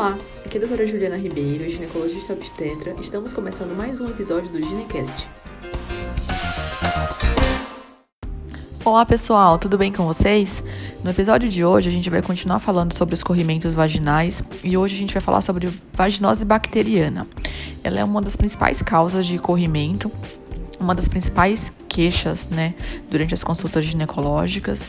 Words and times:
Olá, 0.00 0.16
aqui 0.46 0.56
é 0.56 0.56
a 0.56 0.60
doutora 0.60 0.86
Juliana 0.86 1.18
Ribeiro, 1.18 1.68
ginecologista 1.68 2.32
obstetra. 2.32 2.94
Estamos 2.98 3.34
começando 3.34 3.76
mais 3.76 4.00
um 4.00 4.08
episódio 4.08 4.50
do 4.50 4.56
Ginecast. 4.66 5.28
Olá 8.82 9.04
pessoal, 9.04 9.58
tudo 9.58 9.76
bem 9.76 9.92
com 9.92 10.06
vocês? 10.06 10.64
No 11.04 11.10
episódio 11.10 11.50
de 11.50 11.66
hoje 11.66 11.90
a 11.90 11.92
gente 11.92 12.08
vai 12.08 12.22
continuar 12.22 12.60
falando 12.60 12.96
sobre 12.96 13.14
os 13.14 13.22
corrimentos 13.22 13.74
vaginais 13.74 14.42
e 14.64 14.74
hoje 14.74 14.94
a 14.94 14.98
gente 14.98 15.12
vai 15.12 15.20
falar 15.20 15.42
sobre 15.42 15.68
vaginose 15.92 16.46
bacteriana. 16.46 17.26
Ela 17.84 18.00
é 18.00 18.04
uma 18.04 18.22
das 18.22 18.36
principais 18.36 18.80
causas 18.80 19.26
de 19.26 19.38
corrimento 19.38 20.10
uma 20.80 20.94
das 20.94 21.08
principais 21.08 21.70
queixas, 21.90 22.48
né, 22.48 22.74
durante 23.10 23.34
as 23.34 23.42
consultas 23.42 23.84
ginecológicas. 23.84 24.88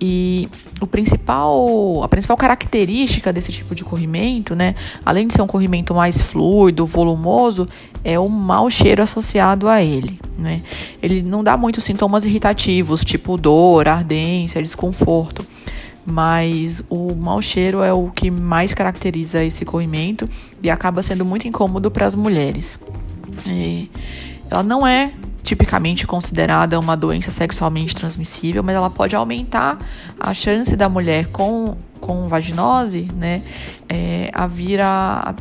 E 0.00 0.48
o 0.80 0.86
principal, 0.86 2.02
a 2.04 2.08
principal 2.08 2.36
característica 2.36 3.32
desse 3.32 3.52
tipo 3.52 3.74
de 3.74 3.84
corrimento, 3.84 4.54
né, 4.54 4.74
além 5.04 5.26
de 5.26 5.34
ser 5.34 5.42
um 5.42 5.46
corrimento 5.46 5.94
mais 5.94 6.22
fluido, 6.22 6.86
volumoso, 6.86 7.66
é 8.02 8.18
o 8.18 8.28
mau 8.28 8.70
cheiro 8.70 9.02
associado 9.02 9.68
a 9.68 9.82
ele, 9.82 10.18
né? 10.38 10.62
Ele 11.02 11.20
não 11.20 11.42
dá 11.42 11.56
muitos 11.56 11.82
sintomas 11.82 12.24
irritativos, 12.24 13.04
tipo 13.04 13.36
dor, 13.36 13.88
ardência, 13.88 14.62
desconforto 14.62 15.44
mas 16.10 16.82
o 16.88 17.14
mau 17.14 17.42
cheiro 17.42 17.82
é 17.82 17.92
o 17.92 18.08
que 18.08 18.30
mais 18.30 18.72
caracteriza 18.72 19.44
esse 19.44 19.62
corrimento 19.62 20.26
e 20.62 20.70
acaba 20.70 21.02
sendo 21.02 21.22
muito 21.22 21.46
incômodo 21.46 21.90
para 21.90 22.06
as 22.06 22.14
mulheres. 22.14 22.80
E 23.46 23.90
ela 24.50 24.62
não 24.62 24.86
é 24.86 25.12
tipicamente 25.48 26.06
considerada 26.06 26.78
uma 26.78 26.94
doença 26.94 27.30
sexualmente 27.30 27.96
transmissível, 27.96 28.62
mas 28.62 28.76
ela 28.76 28.90
pode 28.90 29.16
aumentar 29.16 29.78
a 30.20 30.34
chance 30.34 30.76
da 30.76 30.90
mulher 30.90 31.26
com, 31.28 31.74
com 32.00 32.28
vaginose, 32.28 33.08
né, 33.14 33.42
é, 33.88 34.30
a 34.34 34.46
vir 34.46 34.78
a 34.80 35.34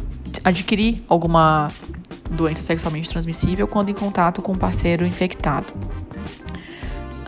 adquirir 0.45 1.03
alguma 1.09 1.69
doença 2.31 2.61
sexualmente 2.61 3.09
transmissível 3.09 3.67
quando 3.67 3.89
em 3.89 3.93
contato 3.93 4.41
com 4.41 4.53
um 4.53 4.57
parceiro 4.57 5.05
infectado. 5.05 5.73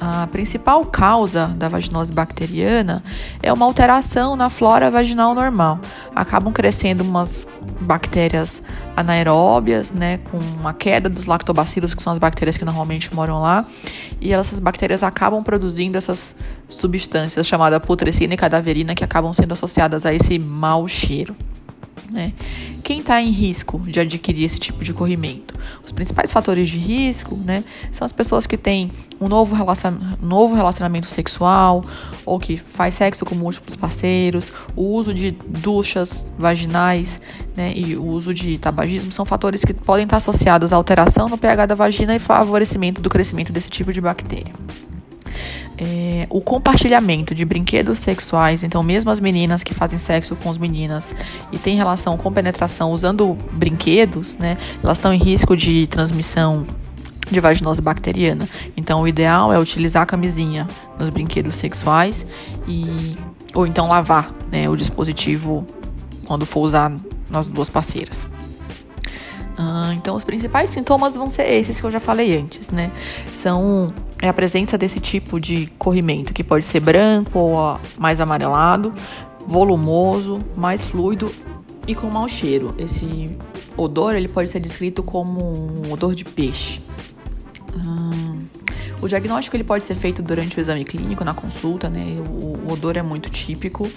A 0.01 0.27
principal 0.27 0.85
causa 0.85 1.47
da 1.47 1.67
vaginose 1.67 2.13
bacteriana 2.13 3.03
é 3.43 3.51
uma 3.51 3.65
alteração 3.65 4.33
na 4.33 4.49
flora 4.49 4.89
vaginal 4.89 5.35
normal. 5.35 5.77
Acabam 6.15 6.53
crescendo 6.53 7.03
umas 7.03 7.45
bactérias 7.81 8.63
anaeróbias, 8.95 9.91
né, 9.91 10.19
com 10.31 10.37
uma 10.37 10.73
queda 10.73 11.09
dos 11.09 11.25
lactobacilos, 11.25 11.93
que 11.93 12.01
são 12.01 12.13
as 12.13 12.19
bactérias 12.19 12.55
que 12.55 12.63
normalmente 12.63 13.13
moram 13.13 13.41
lá, 13.41 13.65
e 14.21 14.31
essas 14.31 14.61
bactérias 14.61 15.03
acabam 15.03 15.43
produzindo 15.43 15.97
essas 15.97 16.35
substâncias 16.69 17.45
chamadas 17.45 17.79
putrescina 17.79 18.33
e 18.33 18.37
cadaverina 18.37 18.95
que 18.95 19.03
acabam 19.03 19.33
sendo 19.33 19.51
associadas 19.51 20.05
a 20.05 20.13
esse 20.13 20.39
mau 20.39 20.87
cheiro. 20.87 21.35
Né? 22.11 22.33
Quem 22.83 22.99
está 22.99 23.21
em 23.21 23.29
risco 23.29 23.79
de 23.79 23.99
adquirir 23.99 24.43
esse 24.43 24.59
tipo 24.59 24.83
de 24.83 24.93
corrimento? 24.93 25.53
Os 25.85 25.91
principais 25.91 26.31
fatores 26.31 26.67
de 26.67 26.77
risco 26.77 27.35
né, 27.35 27.63
são 27.91 28.05
as 28.05 28.11
pessoas 28.11 28.47
que 28.47 28.57
têm 28.57 28.91
um 29.21 29.27
novo, 29.27 29.55
relacion... 29.55 29.93
novo 30.21 30.55
relacionamento 30.55 31.09
sexual 31.09 31.83
ou 32.25 32.39
que 32.39 32.57
faz 32.57 32.95
sexo 32.95 33.25
com 33.25 33.35
múltiplos 33.35 33.75
parceiros, 33.75 34.51
o 34.75 34.83
uso 34.83 35.13
de 35.13 35.31
duchas 35.31 36.29
vaginais 36.37 37.21
né, 37.55 37.73
e 37.75 37.95
o 37.95 38.05
uso 38.05 38.33
de 38.33 38.57
tabagismo 38.57 39.11
são 39.11 39.25
fatores 39.25 39.63
que 39.63 39.73
podem 39.73 40.05
estar 40.05 40.17
associados 40.17 40.73
à 40.73 40.75
alteração 40.75 41.29
no 41.29 41.37
pH 41.37 41.67
da 41.67 41.75
vagina 41.75 42.15
e 42.15 42.19
favorecimento 42.19 43.01
do 43.01 43.09
crescimento 43.09 43.51
desse 43.51 43.69
tipo 43.69 43.93
de 43.93 44.01
bactéria 44.01 44.53
é, 45.79 46.27
o 46.29 46.41
compartilhamento 46.41 47.33
de 47.33 47.45
brinquedos 47.45 47.99
sexuais, 47.99 48.63
então 48.63 48.83
mesmo 48.83 49.09
as 49.09 49.19
meninas 49.19 49.63
que 49.63 49.73
fazem 49.73 49.97
sexo 49.97 50.35
com 50.35 50.49
as 50.49 50.57
meninas 50.57 51.15
e 51.53 51.57
têm 51.57 51.77
relação 51.77 52.17
com 52.17 52.31
penetração 52.31 52.91
usando 52.91 53.37
brinquedos, 53.53 54.37
né, 54.37 54.57
elas 54.83 54.97
estão 54.97 55.13
em 55.13 55.17
risco 55.17 55.55
de 55.55 55.87
transmissão 55.87 56.65
de 57.31 57.39
vaginose 57.39 57.81
bacteriana. 57.81 58.49
Então 58.75 59.01
o 59.01 59.07
ideal 59.07 59.53
é 59.53 59.59
utilizar 59.59 60.03
a 60.03 60.05
camisinha 60.05 60.67
nos 60.97 61.09
brinquedos 61.09 61.55
sexuais 61.55 62.25
e 62.67 63.15
ou 63.53 63.65
então 63.65 63.87
lavar 63.87 64.33
né, 64.51 64.67
o 64.69 64.75
dispositivo 64.75 65.65
quando 66.25 66.45
for 66.45 66.61
usar 66.61 66.91
nas 67.29 67.47
duas 67.47 67.69
parceiras. 67.69 68.27
Ah, 69.61 69.91
então, 69.93 70.15
os 70.15 70.23
principais 70.23 70.69
sintomas 70.69 71.15
vão 71.15 71.29
ser 71.29 71.43
esses 71.51 71.81
que 71.81 71.85
eu 71.85 71.91
já 71.91 71.99
falei 71.99 72.37
antes, 72.37 72.69
né? 72.69 72.91
São 73.33 73.93
é 74.21 74.27
a 74.27 74.33
presença 74.33 74.77
desse 74.77 74.99
tipo 74.99 75.39
de 75.39 75.67
corrimento, 75.77 76.33
que 76.33 76.43
pode 76.43 76.65
ser 76.65 76.79
branco 76.79 77.39
ou 77.39 77.79
mais 77.97 78.19
amarelado, 78.19 78.91
volumoso, 79.47 80.39
mais 80.55 80.83
fluido 80.83 81.33
e 81.87 81.95
com 81.95 82.09
mau 82.09 82.27
cheiro. 82.27 82.73
Esse 82.77 83.35
odor 83.77 84.15
ele 84.15 84.27
pode 84.27 84.49
ser 84.49 84.59
descrito 84.59 85.01
como 85.01 85.41
um 85.41 85.91
odor 85.91 86.13
de 86.13 86.25
peixe. 86.25 86.81
Hum, 87.75 88.43
o 89.01 89.07
diagnóstico 89.07 89.55
ele 89.55 89.63
pode 89.63 89.83
ser 89.83 89.95
feito 89.95 90.21
durante 90.21 90.57
o 90.57 90.59
exame 90.59 90.83
clínico, 90.83 91.23
na 91.23 91.33
consulta, 91.33 91.89
né? 91.89 92.17
O, 92.29 92.67
o 92.67 92.73
odor 92.73 92.97
é 92.97 93.01
muito 93.01 93.29
típico 93.29 93.89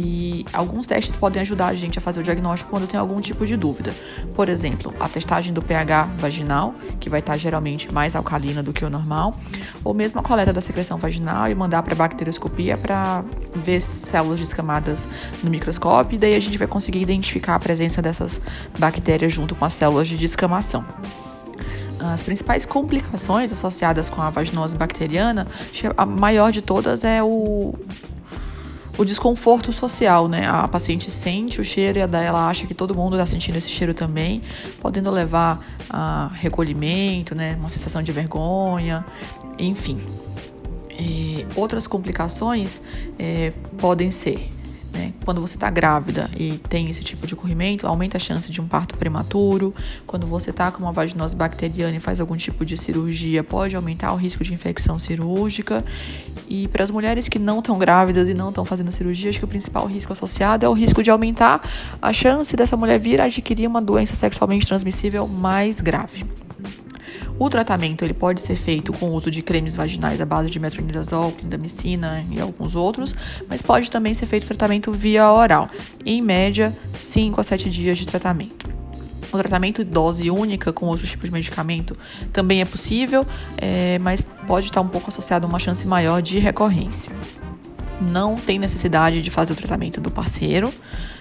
e 0.00 0.46
alguns 0.52 0.86
testes 0.86 1.16
podem 1.16 1.42
ajudar 1.42 1.66
a 1.66 1.74
gente 1.74 1.98
a 1.98 2.00
fazer 2.00 2.20
o 2.20 2.22
diagnóstico 2.22 2.70
quando 2.70 2.86
tem 2.86 3.00
algum 3.00 3.20
tipo 3.20 3.44
de 3.44 3.56
dúvida. 3.56 3.92
Por 4.32 4.48
exemplo, 4.48 4.94
a 5.00 5.08
testagem 5.08 5.52
do 5.52 5.60
pH 5.60 6.04
vaginal, 6.18 6.72
que 7.00 7.10
vai 7.10 7.18
estar 7.18 7.36
geralmente 7.36 7.92
mais 7.92 8.14
alcalina 8.14 8.62
do 8.62 8.72
que 8.72 8.84
o 8.84 8.90
normal, 8.90 9.34
ou 9.82 9.92
mesmo 9.92 10.20
a 10.20 10.22
coleta 10.22 10.52
da 10.52 10.60
secreção 10.60 10.98
vaginal 10.98 11.50
e 11.50 11.54
mandar 11.54 11.82
para 11.82 11.96
bacterioscopia 11.96 12.76
para 12.76 13.24
ver 13.56 13.80
células 13.80 14.38
descamadas 14.38 15.08
no 15.42 15.50
microscópio, 15.50 16.14
e 16.14 16.18
daí 16.18 16.36
a 16.36 16.40
gente 16.40 16.56
vai 16.56 16.68
conseguir 16.68 17.02
identificar 17.02 17.56
a 17.56 17.58
presença 17.58 18.00
dessas 18.00 18.40
bactérias 18.78 19.32
junto 19.32 19.56
com 19.56 19.64
as 19.64 19.72
células 19.72 20.06
de 20.06 20.16
descamação. 20.16 20.84
As 21.98 22.22
principais 22.22 22.64
complicações 22.64 23.50
associadas 23.50 24.08
com 24.08 24.22
a 24.22 24.30
vaginose 24.30 24.76
bacteriana, 24.76 25.48
a 25.96 26.06
maior 26.06 26.52
de 26.52 26.62
todas 26.62 27.02
é 27.02 27.20
o, 27.20 27.74
o 28.98 29.04
desconforto 29.04 29.72
social, 29.72 30.28
né? 30.28 30.46
A 30.46 30.66
paciente 30.66 31.10
sente 31.10 31.60
o 31.60 31.64
cheiro 31.64 31.98
e 31.98 32.02
ela 32.02 32.48
acha 32.48 32.66
que 32.66 32.74
todo 32.74 32.94
mundo 32.94 33.14
está 33.14 33.24
sentindo 33.24 33.56
esse 33.56 33.68
cheiro 33.68 33.94
também, 33.94 34.42
podendo 34.80 35.10
levar 35.10 35.64
a 35.88 36.30
recolhimento, 36.34 37.34
né? 37.34 37.54
Uma 37.54 37.68
sensação 37.68 38.02
de 38.02 38.10
vergonha, 38.10 39.06
enfim. 39.56 39.98
E 40.98 41.46
outras 41.54 41.86
complicações 41.86 42.82
é, 43.16 43.52
podem 43.78 44.10
ser 44.10 44.50
né? 44.92 45.12
Quando 45.24 45.40
você 45.40 45.56
está 45.56 45.70
grávida 45.70 46.30
e 46.36 46.58
tem 46.68 46.88
esse 46.88 47.04
tipo 47.04 47.26
de 47.26 47.36
corrimento, 47.36 47.86
aumenta 47.86 48.16
a 48.16 48.20
chance 48.20 48.50
de 48.50 48.60
um 48.60 48.66
parto 48.66 48.96
prematuro. 48.96 49.72
Quando 50.06 50.26
você 50.26 50.50
está 50.50 50.70
com 50.70 50.82
uma 50.82 50.92
vaginose 50.92 51.36
bacteriana 51.36 51.96
e 51.96 52.00
faz 52.00 52.20
algum 52.20 52.36
tipo 52.36 52.64
de 52.64 52.76
cirurgia, 52.76 53.44
pode 53.44 53.76
aumentar 53.76 54.12
o 54.12 54.16
risco 54.16 54.42
de 54.42 54.54
infecção 54.54 54.98
cirúrgica. 54.98 55.84
E 56.48 56.66
para 56.68 56.82
as 56.82 56.90
mulheres 56.90 57.28
que 57.28 57.38
não 57.38 57.58
estão 57.58 57.78
grávidas 57.78 58.28
e 58.28 58.34
não 58.34 58.48
estão 58.48 58.64
fazendo 58.64 58.90
cirurgia, 58.90 59.28
acho 59.28 59.38
que 59.38 59.44
o 59.44 59.48
principal 59.48 59.86
risco 59.86 60.12
associado 60.12 60.64
é 60.64 60.68
o 60.68 60.72
risco 60.72 61.02
de 61.02 61.10
aumentar 61.10 61.60
a 62.00 62.12
chance 62.12 62.56
dessa 62.56 62.76
mulher 62.76 62.98
vir 62.98 63.20
a 63.20 63.24
adquirir 63.24 63.68
uma 63.68 63.82
doença 63.82 64.14
sexualmente 64.14 64.66
transmissível 64.66 65.28
mais 65.28 65.80
grave. 65.80 66.24
O 67.38 67.48
tratamento 67.48 68.04
ele 68.04 68.14
pode 68.14 68.40
ser 68.40 68.56
feito 68.56 68.92
com 68.92 69.10
o 69.10 69.12
uso 69.12 69.30
de 69.30 69.42
cremes 69.42 69.76
vaginais 69.76 70.20
à 70.20 70.24
base 70.24 70.50
de 70.50 70.58
metronidazol, 70.58 71.30
clindamicina 71.30 72.24
e 72.30 72.40
alguns 72.40 72.74
outros, 72.74 73.14
mas 73.48 73.62
pode 73.62 73.90
também 73.90 74.12
ser 74.12 74.26
feito 74.26 74.46
tratamento 74.46 74.90
via 74.90 75.30
oral, 75.30 75.70
em 76.04 76.20
média 76.20 76.76
5 76.98 77.40
a 77.40 77.44
7 77.44 77.70
dias 77.70 77.98
de 77.98 78.06
tratamento. 78.06 78.67
O 79.32 79.38
tratamento 79.38 79.84
dose 79.84 80.30
única 80.30 80.72
com 80.72 80.86
outros 80.86 81.10
tipos 81.10 81.26
de 81.26 81.32
medicamento 81.32 81.96
também 82.32 82.60
é 82.60 82.64
possível, 82.64 83.26
é, 83.56 83.98
mas 83.98 84.22
pode 84.46 84.66
estar 84.66 84.80
um 84.80 84.88
pouco 84.88 85.08
associado 85.08 85.46
a 85.46 85.48
uma 85.48 85.58
chance 85.58 85.86
maior 85.86 86.22
de 86.22 86.38
recorrência. 86.38 87.12
Não 88.00 88.36
tem 88.36 88.58
necessidade 88.58 89.20
de 89.20 89.30
fazer 89.30 89.52
o 89.52 89.56
tratamento 89.56 90.00
do 90.00 90.10
parceiro 90.10 90.72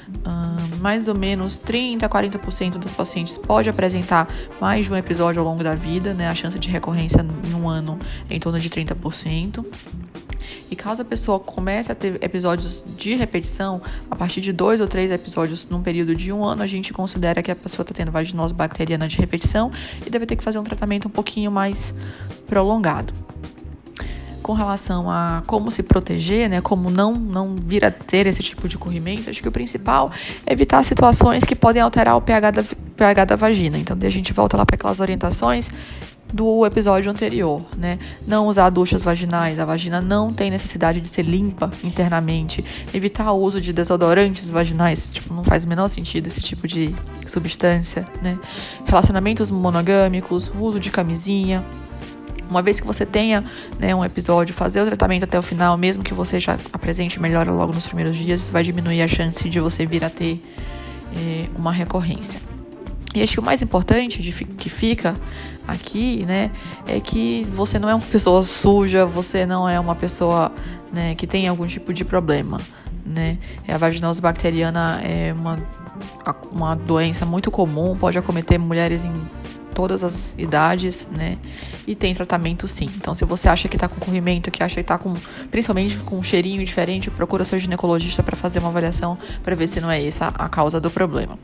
uh, 0.10 0.78
mais 0.80 1.08
ou 1.08 1.16
menos 1.16 1.58
30 1.58 2.06
a 2.06 2.10
40% 2.10 2.78
das 2.78 2.94
pacientes 2.94 3.38
pode 3.38 3.70
apresentar 3.70 4.28
mais 4.60 4.86
de 4.86 4.94
um 4.94 4.96
episódio 4.96 5.42
ao 5.42 5.48
longo 5.48 5.64
da 5.64 5.76
vida, 5.76 6.14
né? 6.14 6.28
A 6.30 6.36
chance 6.36 6.58
de 6.58 6.70
recorrência 6.70 7.26
em 7.46 7.54
um 7.54 7.68
ano 7.68 7.98
é 8.30 8.36
em 8.36 8.40
torno 8.40 8.60
de 8.60 8.70
30%. 8.70 9.66
E 10.70 10.76
caso 10.76 11.02
a 11.02 11.06
pessoa 11.06 11.40
comece 11.40 11.92
a 11.92 11.96
ter 11.96 12.22
episódios 12.24 12.84
de 12.98 13.16
repetição, 13.16 13.82
a 14.10 14.16
partir 14.16 14.42
de 14.42 14.52
dois 14.52 14.82
ou 14.82 14.88
três 14.88 15.12
episódios 15.12 15.66
num 15.70 15.82
período 15.82 16.16
de 16.16 16.32
um 16.32 16.44
ano, 16.44 16.62
a 16.62 16.68
gente 16.68 16.94
considera 16.94 17.42
que 17.42 17.52
a 17.52 17.56
pessoa 17.56 17.84
está 17.84 17.94
tendo 17.94 18.12
vaginose 18.12 18.54
bacteriana 18.54 19.08
de 19.08 19.18
repetição 19.18 19.72
e 20.06 20.10
deve 20.10 20.26
ter 20.26 20.36
que 20.36 20.44
fazer 20.44 20.60
um 20.60 20.64
tratamento 20.64 21.08
um 21.08 21.12
pouquinho 21.12 21.52
mais 21.52 21.94
prolongado 22.46 23.14
com 24.48 24.54
relação 24.54 25.12
a 25.12 25.44
como 25.46 25.70
se 25.70 25.84
proteger, 25.84 26.50
né, 26.50 26.62
como 26.62 26.90
não, 26.90 27.14
não 27.14 27.54
vir 27.54 27.84
a 27.84 27.92
ter 27.92 28.26
esse 28.28 28.42
tipo 28.42 28.66
de 28.70 28.78
corrimento, 28.78 29.30
acho 29.30 29.42
que 29.42 29.50
o 29.50 29.52
principal 29.52 30.10
é 30.46 30.54
evitar 30.54 30.82
situações 30.84 31.44
que 31.44 31.54
podem 31.54 31.82
alterar 31.82 32.16
o 32.16 32.22
pH 32.22 32.52
da, 32.52 32.64
pH 32.96 33.26
da 33.26 33.36
vagina. 33.36 33.78
Então, 33.78 33.98
a 34.02 34.10
gente 34.10 34.32
volta 34.32 34.56
lá 34.56 34.66
para 34.66 34.76
aquelas 34.76 35.02
orientações 35.02 35.70
do 36.34 36.66
episódio 36.66 37.10
anterior, 37.10 37.62
né? 37.78 37.98
Não 38.28 38.48
usar 38.48 38.70
duchas 38.70 39.02
vaginais, 39.02 39.60
a 39.60 39.66
vagina 39.66 40.02
não 40.02 40.32
tem 40.34 40.52
necessidade 40.52 41.00
de 41.00 41.08
ser 41.08 41.24
limpa 41.24 41.72
internamente. 41.84 42.64
Evitar 42.94 43.32
o 43.32 43.42
uso 43.42 43.62
de 43.62 43.72
desodorantes 43.72 44.50
vaginais, 44.50 45.10
tipo, 45.10 45.34
não 45.34 45.44
faz 45.44 45.64
o 45.64 45.70
menor 45.70 45.88
sentido 45.88 46.28
esse 46.28 46.42
tipo 46.42 46.68
de 46.68 46.94
substância, 47.26 48.06
né? 48.22 48.38
Relacionamentos 48.86 49.50
monogâmicos, 49.50 50.52
uso 50.60 50.80
de 50.80 50.92
camisinha. 50.92 51.64
Uma 52.50 52.62
vez 52.62 52.80
que 52.80 52.88
você 52.88 53.06
tenha 53.06 53.44
né, 53.78 53.94
um 53.94 54.04
episódio, 54.04 54.54
fazer 54.54 54.82
o 54.82 54.86
tratamento 54.86 55.24
até 55.24 55.38
o 55.38 55.42
final, 55.42 55.78
mesmo 55.78 56.02
que 56.02 56.14
você 56.14 56.40
já 56.40 56.58
apresente 56.72 57.20
melhora 57.20 57.52
logo 57.52 57.74
nos 57.74 57.86
primeiros 57.86 58.16
dias, 58.16 58.50
vai 58.50 58.64
diminuir 58.64 59.02
a 59.02 59.08
chance 59.08 59.50
de 59.50 59.60
você 59.60 59.86
vir 59.86 60.04
a 60.04 60.10
ter 60.10 60.42
eh, 61.14 61.48
uma 61.58 61.74
recorrência. 61.74 62.40
E 63.18 63.24
acho 63.24 63.34
que 63.34 63.40
o 63.40 63.44
mais 63.44 63.64
importante 63.64 64.22
de, 64.22 64.32
que 64.32 64.70
fica 64.70 65.16
aqui, 65.68 66.24
né, 66.26 66.52
é 66.86 67.00
que 67.00 67.48
você 67.50 67.80
não 67.80 67.90
é 67.90 67.96
uma 67.96 68.06
pessoa 68.06 68.44
suja, 68.44 69.08
você 69.08 69.44
não 69.44 69.68
é 69.68 69.80
uma 69.80 69.96
pessoa 69.96 70.52
né, 70.94 71.16
que 71.16 71.26
tem 71.26 71.48
algum 71.48 71.66
tipo 71.66 71.92
de 71.92 72.06
problema, 72.06 72.62
né. 73.04 73.40
A 73.68 73.76
vaginose 73.76 74.22
bacteriana 74.22 75.02
é 75.04 75.34
uma, 75.34 75.58
uma 76.52 76.76
doença 76.76 77.26
muito 77.26 77.50
comum, 77.50 77.98
pode 77.98 78.20
acometer 78.20 78.60
mulheres 78.60 79.04
em 79.04 79.14
todas 79.74 80.04
as 80.04 80.36
idades, 80.40 81.08
né? 81.12 81.38
E 81.86 81.94
tem 81.94 82.12
tratamento 82.12 82.68
sim. 82.68 82.90
Então, 82.98 83.14
se 83.14 83.24
você 83.26 83.48
acha 83.48 83.68
que 83.68 83.78
tá 83.78 83.88
com 83.88 84.00
corrimento, 84.00 84.50
que 84.50 84.64
acha 84.64 84.78
que 84.78 84.84
tá 84.84 84.98
com, 84.98 85.14
principalmente 85.52 85.98
com 85.98 86.18
um 86.18 86.24
cheirinho 86.24 86.66
diferente, 86.66 87.12
procura 87.12 87.46
seu 87.46 87.60
ginecologista 87.60 88.24
para 88.24 88.36
fazer 88.36 88.58
uma 88.58 88.70
avaliação 88.70 89.20
para 89.44 89.56
ver 89.56 89.68
se 89.68 89.80
não 89.80 89.92
é 89.92 90.04
essa 90.04 90.30
a 90.30 90.50
causa 90.50 90.82
do 90.82 90.90
problema. 90.90 91.38